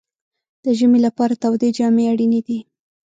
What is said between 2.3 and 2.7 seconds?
دي.